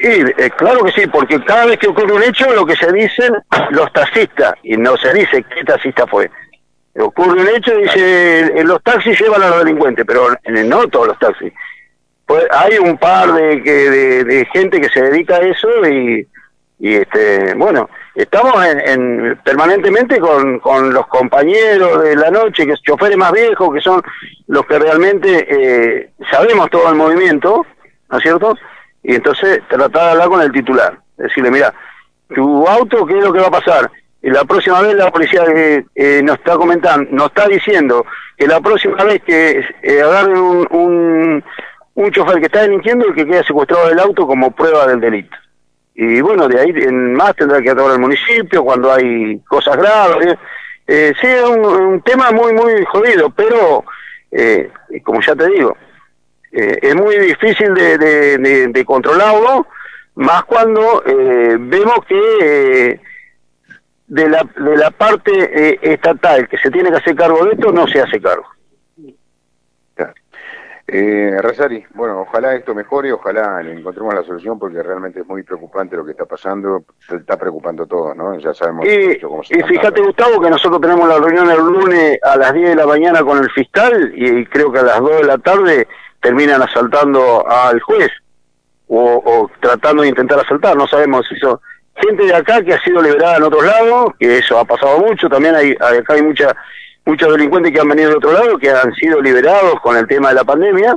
Y, 0.01 0.43
eh, 0.43 0.51
claro 0.57 0.85
que 0.85 0.93
sí, 0.93 1.07
porque 1.07 1.43
cada 1.45 1.67
vez 1.67 1.79
que 1.79 1.89
ocurre 1.89 2.13
un 2.13 2.23
hecho, 2.23 2.53
lo 2.55 2.67
que 2.67 2.77
se 2.77 2.91
dicen 2.93 3.35
los 3.71 3.93
taxistas, 3.93 4.55
y 4.63 4.77
no 4.77 4.97
se 4.97 5.13
dice 5.13 5.45
qué 5.55 5.65
taxista 5.65 6.07
fue, 6.07 6.31
ocurre 6.99 7.41
un 7.41 7.49
hecho 7.49 7.79
y 7.79 7.83
dice, 7.83 8.65
los 8.65 8.83
taxis 8.83 9.21
llevan 9.21 9.43
a 9.43 9.51
los 9.51 9.59
delincuentes, 9.61 10.05
pero 10.07 10.29
no 10.65 10.89
todos 10.89 11.09
los 11.09 11.19
taxis. 11.19 11.53
Pues 12.25 12.45
hay 12.51 12.79
un 12.79 12.99
par 12.99 13.33
de, 13.33 13.61
de, 14.25 14.49
gente 14.53 14.81
que 14.81 14.89
se 14.89 15.01
dedica 15.01 15.37
a 15.37 15.41
eso 15.41 15.69
y, 15.87 16.27
y 16.81 16.95
este 16.95 17.55
bueno, 17.55 17.89
estamos 18.17 18.55
en, 18.65 19.39
permanentemente 19.45 20.19
con, 20.19 20.59
con 20.59 20.93
los 20.93 21.07
compañeros 21.07 22.03
de 22.03 22.17
la 22.17 22.31
noche, 22.31 22.67
que 22.67 22.73
es 22.73 22.83
choferes 22.83 23.17
más 23.17 23.31
viejos, 23.31 23.73
que 23.73 23.81
son 23.81 24.03
los 24.49 24.67
que 24.67 24.79
realmente 24.79 25.47
eh, 25.49 26.11
sabemos 26.31 26.69
todo 26.71 26.89
el 26.89 26.97
movimiento, 26.97 27.65
¿no 28.11 28.19
es 28.19 28.23
cierto? 28.23 28.57
Y 29.05 29.15
entonces 29.15 29.61
tratar 29.69 30.03
de 30.03 30.11
hablar 30.11 30.29
con 30.29 30.41
el 30.41 30.51
titular, 30.51 30.99
decirle, 31.17 31.51
mira, 31.51 31.73
tu 32.35 32.67
auto, 32.67 33.07
¿qué 33.07 33.19
es 33.19 33.25
lo 33.25 33.33
que 33.33 33.41
va 33.41 33.47
a 33.47 33.53
pasar? 33.53 33.91
La 34.23 34.45
próxima 34.45 34.81
vez 34.83 34.95
la 34.95 35.11
policía 35.11 35.45
eh, 35.55 35.85
eh, 35.95 36.21
nos 36.25 36.39
está 36.39 36.57
comentando, 36.57 37.09
nos 37.13 37.29
está 37.29 37.47
diciendo 37.47 38.05
que 38.37 38.47
la 38.47 38.61
próxima 38.61 39.03
vez 39.05 39.23
que 39.23 39.65
eh, 39.83 40.03
agarren 40.03 40.37
un, 40.37 41.45
un, 41.95 42.11
chofer 42.11 42.39
que 42.39 42.47
está 42.47 42.63
delinquiendo, 42.63 43.07
el 43.07 43.15
que 43.15 43.27
queda 43.27 43.45
secuestrado 43.45 43.89
del 43.89 44.01
auto 44.01 44.27
como 44.27 44.51
prueba 44.51 44.87
del 44.87 45.01
delito. 45.01 45.37
Y 45.95 46.21
bueno, 46.21 46.49
de 46.49 46.61
ahí 46.61 46.71
en 46.71 47.15
más 47.15 47.35
tendrá 47.37 47.63
que 47.63 47.71
actuar 47.71 47.93
el 47.93 48.01
municipio 48.01 48.65
cuando 48.65 48.93
hay 48.93 49.39
cosas 49.49 49.77
graves. 49.77 50.37
Eh, 50.87 51.15
sí, 51.21 51.27
es 51.27 51.43
un, 51.43 52.03
tema 52.03 52.31
muy, 52.33 52.53
muy 52.53 52.85
jodido, 52.85 53.31
pero 53.31 53.85
como 55.03 55.21
ya 55.23 55.35
te 55.35 55.49
digo, 55.49 55.77
es 56.53 56.95
muy 56.95 57.17
difícil 57.19 57.73
de, 57.73 57.97
de, 57.97 58.69
de 58.69 58.85
controlarlo, 58.85 59.67
más 60.17 60.45
cuando 60.45 61.03
vemos 61.07 62.05
que 62.07 63.01
de 64.09 64.29
la, 64.29 64.49
de 64.57 64.77
la 64.77 64.91
parte 64.91 65.33
eh, 65.33 65.79
estatal 65.83 66.49
que 66.49 66.59
se 66.59 66.71
tiene 66.71 66.91
que 66.91 66.97
hacer 66.97 67.17
cargo 67.17 67.45
de 67.45 67.53
esto 67.53 67.73
no 67.73 67.87
se 67.87 68.01
hace 68.01 68.21
cargo. 68.21 68.47
Eh, 70.89 71.37
Rosari, 71.43 71.85
bueno, 71.95 72.21
ojalá 72.21 72.55
esto 72.55 72.73
mejore, 72.73 73.13
ojalá 73.13 73.61
le 73.61 73.73
encontremos 73.73 74.15
la 74.15 74.23
solución 74.23 74.57
porque 74.57 74.81
realmente 74.81 75.19
es 75.19 75.27
muy 75.27 75.43
preocupante 75.43 75.97
lo 75.97 76.05
que 76.05 76.13
está 76.13 76.27
pasando, 76.27 76.85
se 77.09 77.17
está 77.17 77.37
preocupando 77.37 77.83
a 77.83 77.87
todos, 77.87 78.17
¿no? 78.17 78.39
Ya 78.39 78.55
sabemos 78.55 78.87
y, 78.87 79.19
cómo 79.19 79.43
se 79.43 79.59
Y 79.59 79.63
fíjate, 79.65 80.01
Gustavo, 80.01 80.41
que 80.41 80.49
nosotros 80.49 80.81
tenemos 80.81 81.09
la 81.09 81.19
reunión 81.19 81.51
el 81.51 81.59
lunes 81.59 82.21
a 82.23 82.37
las 82.37 82.53
10 82.55 82.69
de 82.69 82.77
la 82.77 82.87
mañana 82.87 83.25
con 83.25 83.39
el 83.39 83.51
fiscal 83.51 84.13
y 84.15 84.47
creo 84.47 84.71
que 84.71 84.79
a 84.79 84.85
las 84.85 85.01
2 85.01 85.11
de 85.23 85.25
la 85.25 85.39
tarde 85.39 85.89
terminan 86.21 86.63
asaltando 86.63 87.45
al 87.49 87.81
juez 87.81 88.11
o, 88.87 89.21
o 89.25 89.51
tratando 89.59 90.03
de 90.03 90.11
intentar 90.11 90.39
asaltar, 90.39 90.77
no 90.77 90.87
sabemos 90.87 91.27
si 91.27 91.35
eso 91.35 91.61
gente 91.97 92.25
de 92.25 92.35
acá 92.35 92.63
que 92.63 92.75
ha 92.75 92.81
sido 92.83 93.03
liberada 93.03 93.37
en 93.37 93.43
otros 93.45 93.65
lados, 93.65 94.15
que 94.19 94.39
eso 94.39 94.59
ha 94.59 94.65
pasado 94.65 94.99
mucho, 94.99 95.29
también 95.29 95.55
hay, 95.55 95.73
acá 95.73 96.15
hay 96.15 96.23
mucha, 96.23 96.55
muchos 97.05 97.33
delincuentes 97.33 97.73
que 97.73 97.81
han 97.81 97.89
venido 97.89 98.11
de 98.11 98.17
otro 98.17 98.33
lado, 98.33 98.59
que 98.59 98.71
han 98.71 98.95
sido 98.95 99.21
liberados 99.21 99.81
con 99.81 99.97
el 99.97 100.07
tema 100.07 100.29
de 100.29 100.35
la 100.35 100.45
pandemia, 100.45 100.97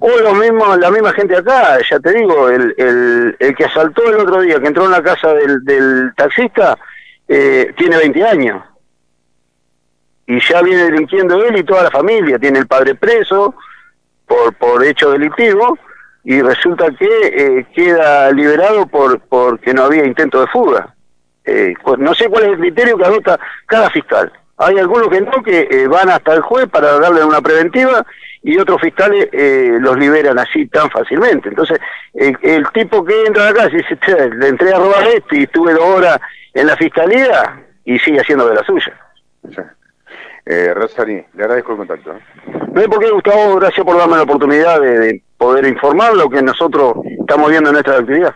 o 0.00 0.08
lo 0.20 0.34
mismo, 0.34 0.76
la 0.76 0.90
misma 0.90 1.12
gente 1.12 1.36
acá, 1.36 1.78
ya 1.88 1.98
te 1.98 2.12
digo, 2.12 2.48
el, 2.48 2.74
el, 2.78 3.36
el 3.38 3.56
que 3.56 3.64
asaltó 3.64 4.08
el 4.08 4.20
otro 4.20 4.42
día, 4.42 4.60
que 4.60 4.68
entró 4.68 4.84
en 4.84 4.92
la 4.92 5.02
casa 5.02 5.34
del, 5.34 5.64
del 5.64 6.12
taxista, 6.16 6.78
eh, 7.26 7.72
tiene 7.76 7.96
20 7.96 8.24
años. 8.24 8.62
Y 10.26 10.40
ya 10.40 10.62
viene 10.62 10.84
delinquiendo 10.84 11.42
él 11.44 11.56
y 11.56 11.64
toda 11.64 11.84
la 11.84 11.90
familia, 11.90 12.38
tiene 12.38 12.60
el 12.60 12.66
padre 12.66 12.94
preso 12.94 13.54
por, 14.26 14.54
por 14.54 14.84
hecho 14.84 15.10
delictivo, 15.10 15.76
y 16.28 16.42
resulta 16.42 16.90
que 16.90 17.08
eh, 17.22 17.66
queda 17.74 18.30
liberado 18.32 18.86
por 18.86 19.18
porque 19.18 19.72
no 19.72 19.84
había 19.84 20.04
intento 20.04 20.42
de 20.42 20.46
fuga. 20.48 20.94
Eh, 21.46 21.72
no 21.96 22.12
sé 22.12 22.28
cuál 22.28 22.44
es 22.44 22.50
el 22.50 22.58
criterio 22.58 22.98
que 22.98 23.06
adopta 23.06 23.40
cada 23.64 23.88
fiscal. 23.88 24.30
Hay 24.58 24.76
algunos 24.76 25.08
que 25.08 25.22
no, 25.22 25.42
que 25.42 25.66
eh, 25.70 25.88
van 25.88 26.10
hasta 26.10 26.34
el 26.34 26.42
juez 26.42 26.68
para 26.68 26.98
darle 26.98 27.24
una 27.24 27.40
preventiva 27.40 28.04
y 28.42 28.58
otros 28.58 28.78
fiscales 28.78 29.30
los 29.80 29.96
liberan 29.96 30.38
así 30.38 30.66
tan 30.66 30.90
fácilmente. 30.90 31.48
Entonces, 31.48 31.80
el 32.12 32.68
tipo 32.74 33.02
que 33.06 33.24
entra 33.24 33.48
acá, 33.48 33.70
si 33.70 33.76
dice, 33.78 33.96
le 34.36 34.48
entré 34.48 34.74
a 34.74 34.78
robar 34.78 35.08
esto 35.08 35.34
y 35.34 35.44
estuve 35.44 35.72
dos 35.72 35.82
horas 35.82 36.20
en 36.52 36.66
la 36.66 36.76
fiscalía 36.76 37.64
y 37.86 37.98
sigue 37.98 38.20
haciendo 38.20 38.46
de 38.46 38.54
la 38.54 38.64
suya. 38.64 38.92
Eh, 40.44 40.74
le 41.34 41.42
agradezco 41.42 41.72
el 41.72 41.78
contacto. 41.78 42.14
No 42.72 42.80
hay 42.80 42.86
por 42.86 42.98
qué, 43.00 43.10
Gustavo, 43.10 43.56
gracias 43.56 43.84
por 43.84 43.96
darme 43.96 44.16
la 44.16 44.22
oportunidad 44.22 44.80
de, 44.80 45.22
poder 45.38 45.66
informar 45.66 46.14
lo 46.14 46.28
que 46.28 46.42
nosotros 46.42 46.96
estamos 47.18 47.48
viendo 47.48 47.70
en 47.70 47.74
nuestra 47.74 47.98
actividad. 47.98 48.34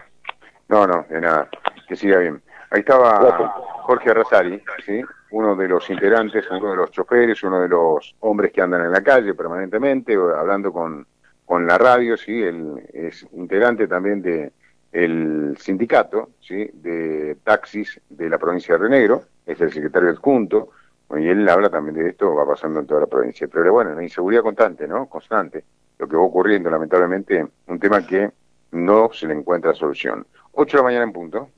No, 0.69 0.87
no, 0.87 1.05
de 1.11 1.21
nada, 1.21 1.49
que 1.87 1.97
siga 1.97 2.19
bien. 2.19 2.41
Ahí 2.71 2.81
estaba 2.81 3.53
Jorge 3.83 4.15
Rosari, 4.15 4.63
¿sí? 4.87 5.03
uno 5.33 5.57
de 5.57 5.69
los 5.69 5.91
integrantes, 5.91 6.47
uno 6.51 6.71
de 6.71 6.77
los 6.77 6.91
choferes, 6.91 7.43
uno 7.43 7.61
de 7.61 7.69
los 7.69 8.15
hombres 8.21 8.53
que 8.53 8.63
andan 8.63 8.83
en 8.83 8.93
la 8.93 9.03
calle 9.03 9.35
permanentemente, 9.35 10.15
hablando 10.15 10.73
con, 10.73 11.07
con 11.45 11.67
la 11.67 11.77
radio, 11.77 12.17
¿sí? 12.17 12.43
Él 12.43 12.89
es 12.93 13.27
integrante 13.33 13.89
también 13.89 14.23
de 14.23 14.53
el 14.93 15.57
sindicato 15.59 16.31
¿sí? 16.41 16.71
de 16.75 17.39
taxis 17.43 17.99
de 18.11 18.29
la 18.29 18.39
provincia 18.39 18.75
de 18.75 18.81
Río 18.81 18.91
Negro, 18.91 19.23
es 19.47 19.61
el 19.61 19.73
secretario 19.73 20.11
adjunto, 20.11 20.71
y 21.17 21.29
él 21.29 21.49
habla 21.49 21.69
también 21.69 21.97
de 21.97 22.11
esto, 22.11 22.35
va 22.35 22.47
pasando 22.47 22.81
en 22.81 22.87
toda 22.87 23.01
la 23.01 23.07
provincia. 23.07 23.49
Pero 23.51 23.73
bueno, 23.73 23.95
la 23.95 24.03
inseguridad 24.03 24.43
constante, 24.43 24.87
¿no? 24.87 25.07
Constante. 25.07 25.65
Lo 26.03 26.09
que 26.09 26.17
va 26.17 26.25
ocurriendo, 26.25 26.69
lamentablemente, 26.69 27.47
un 27.69 27.79
tema 27.79 28.05
que 28.05 28.33
no 28.73 29.11
se 29.13 29.29
le 29.29 29.35
encuentra 29.35 29.73
solución. 29.73 30.27
8 30.51 30.77
de 30.77 30.79
la 30.79 30.83
mañana 30.83 31.05
en 31.05 31.13
punto. 31.13 31.49